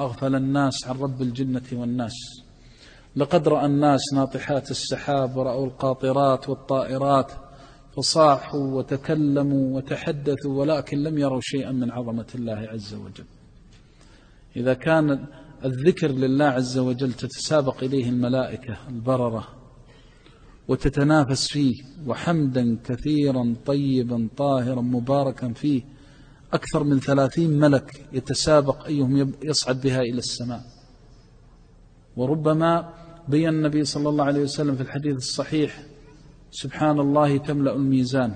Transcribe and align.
أغفل 0.00 0.34
الناس 0.34 0.88
عن 0.88 0.98
رب 0.98 1.22
الجنة 1.22 1.62
والناس. 1.72 2.14
لقد 3.16 3.48
رأى 3.48 3.66
الناس 3.66 4.00
ناطحات 4.14 4.70
السحاب 4.70 5.36
ورأوا 5.36 5.66
القاطرات 5.66 6.48
والطائرات 6.48 7.32
فصاحوا 7.96 8.66
وتكلموا 8.72 9.76
وتحدثوا 9.76 10.60
ولكن 10.60 11.02
لم 11.02 11.18
يروا 11.18 11.40
شيئا 11.42 11.72
من 11.72 11.90
عظمة 11.90 12.26
الله 12.34 12.68
عز 12.72 12.94
وجل. 12.94 13.24
إذا 14.56 14.74
كان 14.74 15.26
الذكر 15.64 16.08
لله 16.08 16.44
عز 16.44 16.78
وجل 16.78 17.12
تتسابق 17.12 17.84
إليه 17.84 18.08
الملائكة 18.08 18.76
البررة 18.88 19.48
وتتنافس 20.68 21.48
فيه 21.48 21.74
وحمدا 22.06 22.78
كثيرا 22.84 23.54
طيبا 23.66 24.28
طاهرا 24.36 24.80
مباركا 24.80 25.52
فيه 25.52 25.82
أكثر 26.54 26.84
من 26.84 27.00
ثلاثين 27.00 27.50
ملك 27.58 28.06
يتسابق 28.12 28.84
أيهم 28.86 29.32
يصعد 29.42 29.80
بها 29.80 30.00
إلى 30.00 30.18
السماء. 30.18 30.62
وربما 32.16 32.92
بين 33.28 33.48
النبي 33.48 33.84
صلى 33.84 34.08
الله 34.08 34.24
عليه 34.24 34.42
وسلم 34.42 34.74
في 34.76 34.82
الحديث 34.82 35.16
الصحيح 35.16 35.82
سبحان 36.50 37.00
الله 37.00 37.36
تملأ 37.36 37.76
الميزان. 37.76 38.34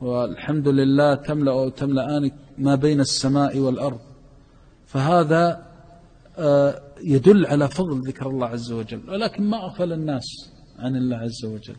والحمد 0.00 0.68
لله 0.68 1.14
تملأ 1.14 1.52
أو 1.52 1.68
تملأان 1.68 2.30
ما 2.58 2.74
بين 2.74 3.00
السماء 3.00 3.58
والأرض. 3.58 4.00
فهذا 4.86 5.72
آه، 6.38 6.82
يدل 7.04 7.46
على 7.46 7.68
فضل 7.68 8.08
ذكر 8.08 8.26
الله 8.30 8.46
عز 8.46 8.72
وجل. 8.72 9.10
ولكن 9.10 9.42
ما 9.42 9.64
أغفل 9.64 9.92
الناس 9.92 10.24
عن 10.78 10.96
الله 10.96 11.16
عز 11.16 11.44
وجل. 11.44 11.76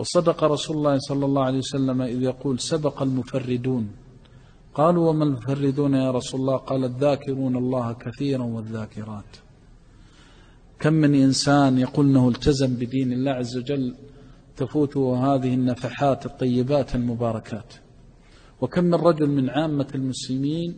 وصدق 0.00 0.44
رسول 0.44 0.76
الله 0.76 0.98
صلى 0.98 1.24
الله 1.24 1.44
عليه 1.44 1.58
وسلم 1.58 2.02
إذ 2.02 2.22
يقول 2.22 2.60
سبق 2.60 3.02
المفردون. 3.02 3.84
قالوا 4.74 5.08
وما 5.08 5.24
المفردون 5.24 5.94
يا 5.94 6.10
رسول 6.10 6.40
الله؟ 6.40 6.56
قال 6.56 6.84
الذاكرون 6.84 7.56
الله 7.56 7.92
كثيرا 7.92 8.42
والذاكرات. 8.42 9.36
كم 10.78 10.92
من 10.92 11.14
إنسان 11.14 11.78
يقول 11.78 12.06
أنه 12.06 12.28
التزم 12.28 12.74
بدين 12.74 13.12
الله 13.12 13.30
عز 13.30 13.56
وجل 13.56 13.94
تفوته 14.56 15.04
هذه 15.26 15.54
النفحات 15.54 16.26
الطيبات 16.26 16.94
المباركات. 16.94 17.74
وكم 18.60 18.84
من 18.84 18.94
رجل 18.94 19.26
من 19.26 19.50
عامة 19.50 19.88
المسلمين 19.94 20.74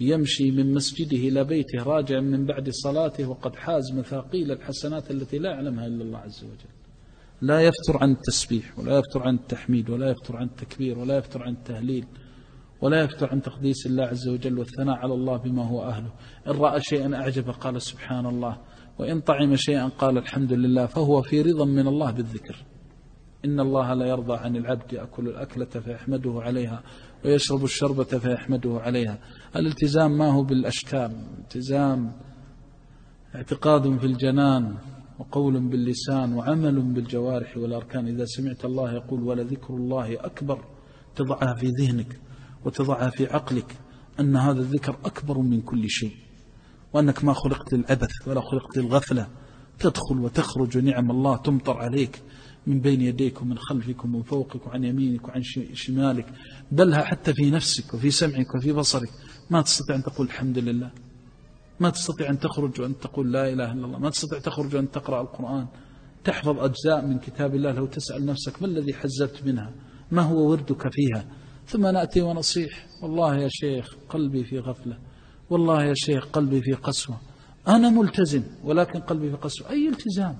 يمشي 0.00 0.50
من 0.50 0.74
مسجده 0.74 1.16
إلى 1.16 1.44
بيته 1.44 1.82
راجع 1.82 2.20
من 2.20 2.46
بعد 2.46 2.70
صلاته 2.70 3.28
وقد 3.28 3.56
حاز 3.56 3.92
مثاقيل 3.92 4.52
الحسنات 4.52 5.10
التي 5.10 5.38
لا 5.38 5.50
يعلمها 5.50 5.86
إلا 5.86 6.04
الله 6.04 6.18
عز 6.18 6.44
وجل. 6.44 6.79
لا 7.42 7.60
يفتر 7.60 7.98
عن 8.00 8.10
التسبيح 8.10 8.78
ولا 8.78 8.98
يفتر 8.98 9.22
عن 9.22 9.34
التحميد 9.34 9.90
ولا 9.90 10.10
يفتر 10.10 10.36
عن 10.36 10.46
التكبير 10.46 10.98
ولا 10.98 11.16
يفتر 11.16 11.42
عن 11.42 11.52
التهليل 11.52 12.06
ولا 12.80 13.02
يفتر 13.02 13.30
عن 13.30 13.42
تقديس 13.42 13.86
الله 13.86 14.04
عز 14.04 14.28
وجل 14.28 14.58
والثناء 14.58 14.96
على 14.96 15.14
الله 15.14 15.36
بما 15.36 15.68
هو 15.68 15.82
أهله. 15.82 16.12
إن 16.46 16.52
رأى 16.52 16.80
شيئا 16.80 17.14
أعجبه 17.14 17.52
قال 17.52 17.82
سبحان 17.82 18.26
الله 18.26 18.58
وإن 18.98 19.20
طعم 19.20 19.56
شيئا 19.56 19.88
قال 19.88 20.18
الحمد 20.18 20.52
لله 20.52 20.86
فهو 20.86 21.22
في 21.22 21.42
رضا 21.42 21.64
من 21.64 21.86
الله 21.88 22.10
بالذكر. 22.10 22.56
إن 23.44 23.60
الله 23.60 23.94
لا 23.94 24.06
يرضى 24.06 24.36
عن 24.36 24.56
العبد 24.56 24.92
يأكل 24.92 25.28
الأكلة 25.28 25.66
فيحمده 25.66 26.40
عليها 26.42 26.82
ويشرب 27.24 27.64
الشربة 27.64 28.04
فيحمده 28.04 28.80
عليها. 28.80 29.18
الالتزام 29.56 30.18
ما 30.18 30.32
هو 30.32 30.42
بالأشكال 30.42 31.12
التزام 31.38 32.12
اعتقاد 33.34 33.98
في 33.98 34.06
الجنان 34.06 34.74
وقول 35.20 35.60
باللسان 35.60 36.32
وعمل 36.32 36.82
بالجوارح 36.82 37.56
والأركان. 37.56 38.08
إذا 38.08 38.24
سمعت 38.24 38.64
الله 38.64 38.92
يقول 38.92 39.22
ولذكر 39.22 39.74
الله 39.74 40.24
أكبر 40.24 40.64
تضعها 41.16 41.54
في 41.54 41.66
ذهنك 41.66 42.20
وتضعها 42.64 43.10
في 43.10 43.26
عقلك 43.26 43.76
أن 44.20 44.36
هذا 44.36 44.60
الذكر 44.60 44.96
أكبر 45.04 45.38
من 45.38 45.60
كل 45.60 45.90
شيء 45.90 46.16
وأنك 46.92 47.24
ما 47.24 47.32
خلقت 47.32 47.72
للعبث 47.72 48.10
ولا 48.26 48.40
خلقت 48.40 48.76
للغفلة. 48.76 49.28
تدخل 49.78 50.18
وتخرج 50.18 50.78
نعم 50.78 51.10
الله 51.10 51.36
تمطر 51.36 51.76
عليك 51.76 52.22
من 52.66 52.80
بين 52.80 53.00
يديك 53.00 53.42
ومن 53.42 53.58
خلفك 53.58 54.04
ومن 54.04 54.22
فوقك 54.22 54.66
وعن 54.66 54.84
يمينك 54.84 55.28
وعن 55.28 55.42
شمالك. 55.72 56.26
بلها 56.72 57.04
حتى 57.04 57.34
في 57.34 57.50
نفسك 57.50 57.94
وفي 57.94 58.10
سمعك 58.10 58.54
وفي 58.54 58.72
بصرك. 58.72 59.10
ما 59.50 59.62
تستطيع 59.62 59.96
أن 59.96 60.02
تقول 60.02 60.26
الحمد 60.26 60.58
لله. 60.58 60.90
ما 61.80 61.90
تستطيع 61.90 62.30
أن 62.30 62.38
تخرج 62.38 62.80
وأن 62.80 62.98
تقول 62.98 63.32
لا 63.32 63.52
إله 63.52 63.72
إلا 63.72 63.86
الله 63.86 63.98
ما 63.98 64.10
تستطيع 64.10 64.38
تخرج 64.38 64.76
وأن 64.76 64.90
تقرأ 64.90 65.20
القرآن. 65.20 65.66
تحفظ 66.24 66.58
أجزاء 66.58 67.06
من 67.06 67.18
كتاب 67.18 67.54
الله 67.54 67.72
لو 67.72 67.86
تسأل 67.86 68.26
نفسك 68.26 68.62
ما 68.62 68.68
الذي 68.68 68.94
حزبت 68.94 69.46
منها؟ 69.46 69.72
ما 70.10 70.22
هو 70.22 70.50
وردك 70.50 70.92
فيها؟ 70.92 71.24
ثم 71.66 71.86
نأتي 71.86 72.20
ونصيح 72.20 72.86
والله 73.02 73.36
يا 73.36 73.48
شيخ 73.48 73.96
قلبي 74.08 74.44
في 74.44 74.58
غفلة 74.58 74.98
والله 75.50 75.84
يا 75.84 75.94
شيخ 75.94 76.26
قلبي 76.26 76.62
في 76.62 76.72
قسوة. 76.72 77.20
أنا 77.68 77.90
ملتزم 77.90 78.42
ولكن 78.64 79.00
قلبي 79.00 79.30
في 79.30 79.36
قسوة. 79.36 79.70
أي 79.70 79.88
التزام؟ 79.88 80.36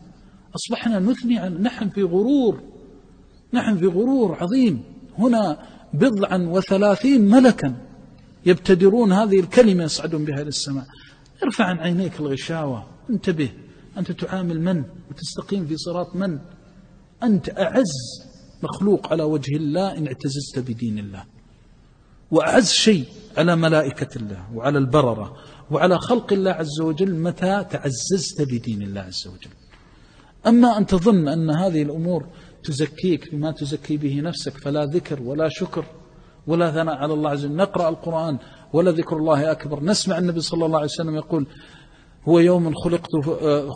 أصبحنا 0.54 0.98
نثني 0.98 1.38
عن 1.38 1.62
نحن 1.62 1.88
في 1.88 2.02
غرور 2.02 2.60
نحن 3.54 3.76
في 3.76 3.86
غرور 3.86 4.36
عظيم. 4.40 4.82
هنا 5.18 5.66
بضعا 5.94 6.38
وثلاثين 6.38 7.28
ملكا 7.28 7.74
يبتدرون 8.46 9.12
هذه 9.12 9.40
الكلمة 9.40 9.84
يصعدون 9.84 10.24
بها 10.24 10.40
إلى 10.40 10.48
السماء. 10.48 10.86
ارفع 11.42 11.64
عن 11.64 11.78
عينيك 11.78 12.20
الغشاوة. 12.20 12.86
انتبه. 13.10 13.50
أنت 13.98 14.12
تعامل 14.12 14.60
من؟ 14.60 14.84
وتستقيم 15.10 15.66
في 15.66 15.76
صراط 15.76 16.16
من؟ 16.16 16.38
أنت 17.22 17.58
أعز 17.58 17.92
مخلوق 18.62 19.12
على 19.12 19.22
وجه 19.22 19.56
الله 19.56 19.98
إن 19.98 20.06
اعتززت 20.06 20.58
بدين 20.58 20.98
الله. 20.98 21.24
وأعز 22.30 22.70
شيء 22.70 23.04
على 23.38 23.56
ملائكة 23.56 24.08
الله 24.16 24.54
وعلى 24.54 24.78
البررة 24.78 25.36
وعلى 25.70 25.98
خلق 25.98 26.32
الله 26.32 26.50
عز 26.50 26.80
وجل 26.80 27.14
متى 27.14 27.64
تعززت 27.70 28.42
بدين 28.42 28.82
الله 28.82 29.00
عز 29.00 29.26
وجل. 29.26 29.50
أما 30.46 30.78
أن 30.78 30.86
تظن 30.86 31.28
أن 31.28 31.50
هذه 31.50 31.82
الأمور 31.82 32.26
تزكيك 32.64 33.34
بما 33.34 33.50
تزكي 33.50 33.96
به 33.96 34.20
نفسك 34.20 34.58
فلا 34.58 34.84
ذكر 34.84 35.22
ولا 35.22 35.48
شكر. 35.48 35.84
ولا 36.46 36.70
ثناء 36.70 36.96
على 36.96 37.14
الله 37.14 37.30
عز 37.30 37.44
وجل. 37.44 37.56
نقرأ 37.56 37.88
القرآن 37.88 38.38
ولا 38.72 38.90
ذكر 38.90 39.16
الله 39.16 39.50
أكبر. 39.50 39.84
نسمع 39.84 40.18
النبي 40.18 40.40
صلى 40.40 40.66
الله 40.66 40.76
عليه 40.76 40.86
وسلم 40.86 41.16
يقول 41.16 41.46
هو 42.28 42.38
يوم 42.38 42.74
خلقت 42.74 43.10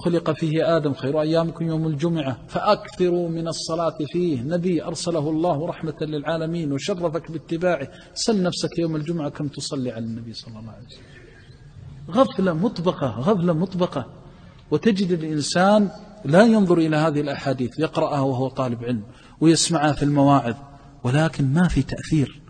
خلق 0.05 0.31
فيه 0.31 0.77
آدم 0.77 0.95
خير 0.95 1.21
أيامكم 1.21 1.67
يوم 1.67 1.87
الجمعة 1.87 2.39
فأكثروا 2.49 3.29
من 3.29 3.49
الصلاة 3.49 3.99
فيه. 4.13 4.43
نبي 4.43 4.85
أرسله 4.85 5.31
الله 5.31 5.67
رحمة 5.67 5.95
للعالمين 6.01 6.73
وشرفك 6.73 7.31
باتباعه. 7.31 7.89
سل 8.15 8.43
نفسك 8.43 8.79
يوم 8.79 8.97
الجمعة 8.97 9.29
كم 9.29 9.49
تصلي 9.49 9.93
على 9.93 10.05
النبي 10.05 10.33
صلى 10.33 10.59
الله 10.59 10.71
عليه 10.71 10.87
وسلم. 10.87 11.05
غفلة 12.11 12.53
مطبقة 12.53 13.07
غفلة 13.07 13.53
مطبقة. 13.53 14.07
وتجد 14.71 15.11
الإنسان 15.11 15.91
لا 16.25 16.43
ينظر 16.43 16.79
إلى 16.79 16.97
هذه 16.97 17.21
الأحاديث 17.21 17.79
يقرأها 17.79 18.21
وهو 18.21 18.49
طالب 18.49 18.85
علم 18.85 19.03
ويسمعها 19.41 19.93
في 19.93 20.03
المواعظ 20.03 20.55
ولكن 21.05 21.53
ما 21.53 21.69
في 21.69 21.83
تأثير. 21.83 22.44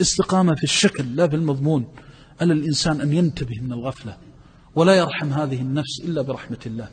استقامة 0.00 0.54
في 0.54 0.64
الشكل 0.64 1.16
لا 1.16 1.28
في 1.28 1.36
المضمون. 1.36 1.86
على 2.40 2.52
الإنسان 2.52 3.00
أن 3.00 3.12
ينتبه 3.12 3.60
من 3.60 3.72
الغفلة 3.72 4.16
ولا 4.74 4.94
يرحم 4.94 5.32
هذه 5.32 5.60
النفس 5.60 6.00
إلا 6.04 6.22
برحمة 6.22 6.58
الله. 6.66 6.88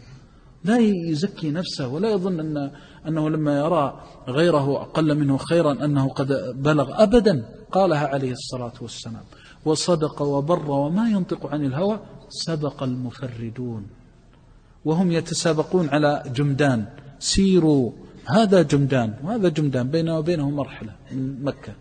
لا 0.63 0.77
يزكي 0.79 1.51
نفسه 1.51 1.87
ولا 1.87 2.09
يظن 2.09 2.39
أن 2.39 2.71
أنه 3.07 3.29
لما 3.29 3.59
يرى 3.59 4.03
غيره 4.27 4.81
أقل 4.81 5.15
منه 5.15 5.37
خيرا 5.37 5.85
أنه 5.85 6.09
قد 6.09 6.27
بلغ 6.55 7.03
أبدا. 7.03 7.45
قالها 7.71 8.07
عليه 8.07 8.31
الصلاة 8.31 8.73
والسلام. 8.81 9.23
وصدق 9.65 10.21
وبر 10.21 10.71
وما 10.71 11.09
ينطق 11.09 11.45
عن 11.45 11.65
الهوى 11.65 11.99
سبق 12.29 12.83
المفردون. 12.83 13.87
وهم 14.85 15.11
يتسابقون 15.11 15.89
على 15.89 16.23
جمدان. 16.35 16.85
سيروا 17.19 17.91
هذا 18.25 18.61
جمدان 18.61 19.13
وهذا 19.23 19.49
جمدان 19.49 19.89
بينه 19.89 20.17
وبينه 20.17 20.49
مرحلة 20.49 20.95
من 21.11 21.43
مكة. 21.43 21.73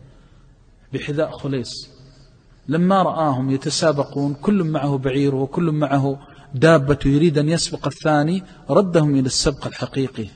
بحذاء 0.93 1.31
خليص. 1.31 1.89
لما 2.69 3.03
رآهم 3.03 3.51
يتسابقون 3.51 4.35
كل 4.35 4.65
معه 4.65 4.99
بعير 4.99 5.35
وكل 5.35 5.73
معه 5.73 6.21
دابة 6.55 6.99
يريد 7.07 7.39
أن 7.39 7.49
يسبق 7.49 7.87
الثاني 7.87 8.43
ردهم 8.71 9.11
إلى 9.15 9.27
السبق 9.27 9.67
الحقيقي. 9.67 10.27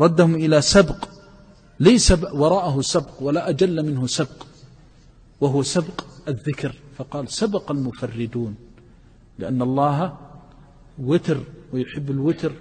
ردهم 0.00 0.34
إلى 0.34 0.60
سبق 0.60 1.08
ليس 1.80 2.12
وراءه 2.12 2.80
سبق 2.80 3.22
ولا 3.22 3.48
أجل 3.48 3.86
منه 3.86 4.06
سبق. 4.06 4.46
وهو 5.40 5.62
سبق 5.62 6.04
الذكر. 6.28 6.74
فقال 6.96 7.32
سبق 7.32 7.70
المفردون. 7.70 8.54
لأن 9.38 9.62
الله 9.62 10.18
وتر 10.98 11.38
ويحب 11.72 12.10
الوتر 12.10 12.52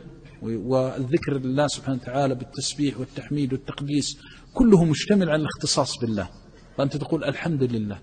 والذكر 0.41 1.33
لله 1.33 1.67
سبحانه 1.67 1.99
وتعالى 2.01 2.35
بالتسبيح 2.35 2.99
والتحميد 2.99 3.53
والتقديس 3.53 4.17
كله 4.53 4.83
مشتمل 4.83 5.29
على 5.29 5.41
الاختصاص 5.41 5.97
بالله. 5.99 6.29
فأنت 6.77 6.97
تقول 6.97 7.23
الحمد 7.23 7.63
لله 7.63 7.99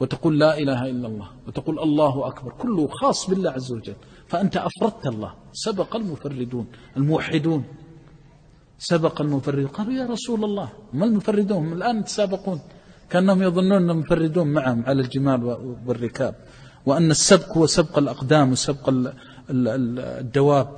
وتقول 0.00 0.38
لا 0.38 0.58
إله 0.58 0.80
إلا 0.90 1.08
الله 1.08 1.28
وتقول 1.46 1.78
الله 1.78 2.26
أكبر 2.26 2.52
كله 2.52 2.86
خاص 2.88 3.30
بالله 3.30 3.50
عز 3.50 3.72
وجل. 3.72 3.94
فأنت 4.28 4.56
أفردت 4.56 5.06
الله 5.06 5.34
سبق 5.52 5.96
المفردون 5.96 6.66
الموحدون. 6.96 7.64
سبق 8.78 9.20
المفردون 9.20 9.66
قالوا 9.66 9.92
يا 9.92 10.06
رسول 10.06 10.44
الله 10.44 10.68
ما 10.92 11.04
المفردون؟ 11.06 11.56
هم 11.56 11.72
الآن 11.72 11.98
يتسابقون. 11.98 12.60
كأنهم 13.10 13.42
يظنون 13.42 13.72
أنهم 13.82 13.98
مفردون 13.98 14.46
معهم 14.52 14.84
على 14.86 15.00
الجمال 15.02 15.40
والركاب 15.86 16.34
وأن 16.86 17.10
السبق 17.10 17.56
هو 17.58 17.66
سبق 17.66 17.98
الأقدام 17.98 18.52
وسبق 18.52 18.92
الدواب. 19.50 20.70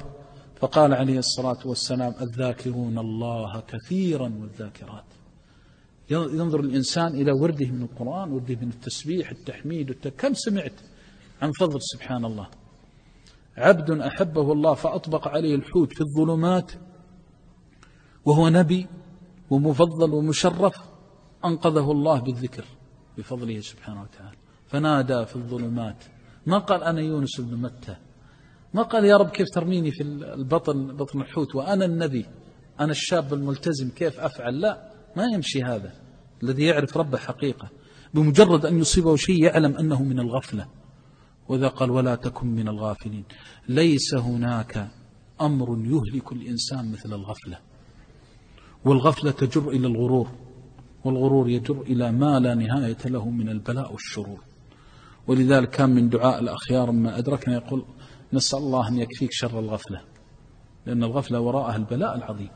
فقال 0.61 0.94
عليه 0.94 1.19
الصلاة 1.19 1.62
والسلام 1.64 2.14
الذاكرون 2.20 2.99
الله 2.99 3.62
كثيرا 3.69 4.28
والذاكرات. 4.40 5.05
ينظر 6.11 6.61
الإنسان 6.61 7.06
إلى 7.06 7.32
ورده 7.32 7.67
من 7.67 7.82
القرآن 7.82 8.32
ورده 8.32 8.55
من 8.55 8.69
التسبيح 8.69 9.31
التحميد 9.31 9.93
كم 9.93 10.35
سمعت 10.35 10.81
عن 11.43 11.53
فضل 11.53 11.79
سبحان 11.82 12.25
الله. 12.25 12.49
عبد 13.56 13.91
أحبه 13.91 14.53
الله 14.53 14.75
فأطبق 14.75 15.29
عليه 15.29 15.55
الحوت 15.55 15.93
في 15.93 16.00
الظلمات 16.00 16.73
وهو 18.25 18.49
نبي 18.49 18.87
ومفضل 19.50 20.14
ومشرف 20.14 20.76
أنقذه 21.44 21.93
الله 21.93 22.20
بالذكر 22.20 22.64
بفضله 23.19 23.61
سبحانه 23.61 24.02
وتعالى. 24.02 24.37
فنادى 24.67 25.26
في 25.26 25.37
الظلمات. 25.37 26.05
ما 26.47 26.59
قال 26.59 26.82
أنا 26.82 27.00
يونس 27.00 27.41
بن 27.41 27.56
متى؟ 27.56 27.97
ما 28.75 28.82
قال 28.82 29.05
يا 29.05 29.17
رب 29.17 29.29
كيف 29.29 29.47
ترميني 29.55 29.91
في 29.91 30.02
البطن 30.02 30.97
بطن 30.97 31.20
الحوت؟ 31.20 31.55
وأنا 31.55 31.85
النبي 31.85 32.26
أنا 32.81 32.91
الشاب 32.91 33.35
الملتزم 33.35 33.91
كيف 33.91 34.20
أفعل؟ 34.20 34.61
لا. 34.61 34.95
ما 35.16 35.24
يمشي 35.24 35.62
هذا. 35.62 35.92
الذي 36.42 36.64
يعرف 36.64 36.96
ربه 36.96 37.18
حقيقة. 37.18 37.68
بمجرد 38.14 38.66
أن 38.66 38.78
يصيبه 38.78 39.16
شيء 39.16 39.44
يعلم 39.44 39.76
أنه 39.76 40.02
من 40.02 40.20
الغفلة. 40.20 40.66
وذا 41.48 41.68
قال 41.68 41.90
ولا 41.90 42.14
تكن 42.14 42.46
من 42.46 42.68
الغافلين. 42.68 43.24
ليس 43.68 44.14
هناك 44.14 44.88
أمر 45.40 45.78
يهلك 45.84 46.32
الإنسان 46.32 46.92
مثل 46.92 47.12
الغفلة. 47.12 47.58
والغفلة 48.84 49.30
تجر 49.30 49.68
إلى 49.68 49.86
الغرور. 49.86 50.28
والغرور 51.04 51.48
يجر 51.48 51.80
إلى 51.80 52.12
ما 52.12 52.40
لا 52.40 52.54
نهاية 52.54 53.06
له 53.06 53.30
من 53.30 53.48
البلاء 53.48 53.92
والشرور. 53.92 54.40
ولذلك 55.26 55.70
كان 55.70 55.90
من 55.90 56.08
دعاء 56.08 56.38
الأخيار 56.38 56.90
ما 56.90 57.18
أدركنا 57.18 57.54
يقول 57.54 57.84
نسأل 58.32 58.58
الله 58.58 58.88
أن 58.88 58.98
يكفيك 58.98 59.32
شر 59.32 59.58
الغفلة. 59.58 60.00
لأن 60.86 61.04
الغفلة 61.04 61.40
وراءها 61.40 61.76
البلاء 61.76 62.16
العظيم. 62.16 62.50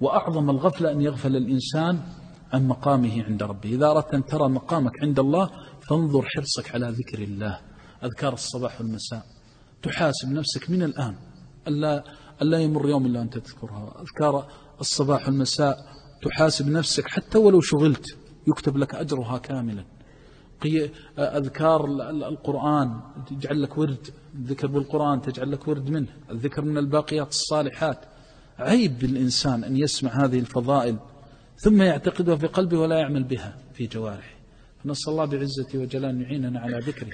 وأعظم 0.00 0.50
الغفلة 0.50 0.90
أن 0.90 1.00
يغفل 1.00 1.36
الإنسان 1.36 2.00
عن 2.52 2.68
مقامه 2.68 3.24
عند 3.24 3.42
ربه. 3.42 3.68
إذا 3.68 3.86
أردت 3.86 4.14
أن 4.14 4.24
ترى 4.24 4.48
مقامك 4.48 4.92
عند 5.02 5.18
الله 5.18 5.50
فانظر 5.90 6.22
حرصك 6.22 6.74
على 6.74 6.88
ذكر 6.90 7.18
الله. 7.22 7.60
أذكار 8.04 8.32
الصباح 8.32 8.80
والمساء. 8.80 9.22
تحاسب 9.82 10.32
نفسك 10.32 10.70
من 10.70 10.82
الآن. 10.82 11.16
ألا, 11.68 12.04
ألا 12.42 12.58
يمر 12.58 12.88
يوم 12.88 13.06
إلا 13.06 13.22
أنت 13.22 13.38
تذكرها. 13.38 14.02
أذكار 14.02 14.48
الصباح 14.80 15.26
والمساء. 15.26 15.76
تحاسب 16.22 16.68
نفسك 16.68 17.08
حتى 17.08 17.38
ولو 17.38 17.60
شغلت. 17.60 18.18
يكتب 18.48 18.76
لك 18.76 18.94
أجرها 18.94 19.38
كاملا. 19.38 19.84
أذكار 21.18 21.86
القرآن. 22.10 23.00
تجعل 23.26 23.62
لك 23.62 23.78
ورد. 23.78 24.06
الذكر 24.34 24.66
بالقرآن 24.66 25.20
تجعل 25.22 25.52
لك 25.52 25.68
ورد 25.68 25.90
منه. 25.90 26.08
الذكر 26.30 26.64
من 26.64 26.78
الباقيات 26.78 27.28
الصالحات. 27.28 28.13
عيب 28.58 28.98
بالإنسان 28.98 29.64
أن 29.64 29.76
يسمع 29.76 30.24
هذه 30.24 30.38
الفضائل 30.38 30.96
ثم 31.56 31.82
يعتقدها 31.82 32.36
في 32.36 32.46
قلبه 32.46 32.78
ولا 32.78 32.98
يعمل 32.98 33.24
بها 33.24 33.56
في 33.74 33.86
جوارحه. 33.86 34.34
فنسأل 34.84 35.12
الله 35.12 35.24
بعزته 35.24 35.78
وجلال 35.78 36.22
يعيننا 36.22 36.60
على 36.60 36.78
ذكره. 36.78 37.12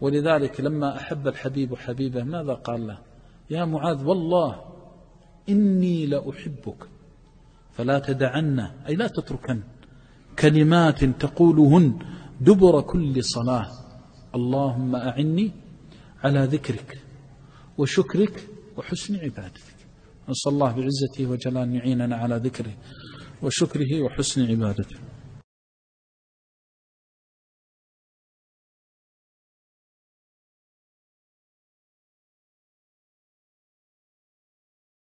ولذلك 0.00 0.60
لما 0.60 0.96
أحب 0.96 1.28
الحبيب 1.28 1.74
حبيبه 1.74 2.22
ماذا 2.22 2.54
قال 2.54 2.86
له؟ 2.86 2.98
يا 3.50 3.64
معاذ 3.64 4.04
والله 4.04 4.62
إني 5.48 6.06
لأحبك 6.06 6.88
فلا 7.72 7.98
تدعن 7.98 8.60
أي 8.60 8.94
لا 8.94 9.06
تتركن 9.06 9.62
كلمات 10.38 11.04
تقولهن 11.04 11.98
دبر 12.40 12.80
كل 12.80 13.24
صلاة. 13.24 13.70
اللهم 14.34 14.96
أعني 14.96 15.50
على 16.24 16.44
ذكرك 16.44 16.98
وشكرك 17.78 18.48
وحسن 18.76 19.16
عبادتك. 19.16 19.69
نسأل 20.30 20.52
الله 20.52 20.70
بعزته 20.72 21.22
وجلال 21.30 21.68
يعيننا 21.74 22.16
على 22.16 22.36
ذكره 22.46 22.74
وشكره 23.42 23.92
وحسن 24.04 24.40
عبادته. 24.50 25.09